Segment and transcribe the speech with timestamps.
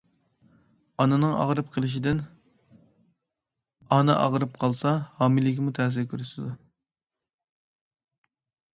[1.03, 2.21] ئانىنىڭ ئاغرىپ قېلىشىدىن:
[3.99, 6.59] ئانا ئاغرىپ قالسا، ھامىلىگىمۇ تەسىر كۆرسىتىدۇ.